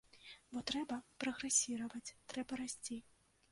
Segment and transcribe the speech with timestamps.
[0.55, 3.01] Бо трэба прагрэсіраваць, трэба расці.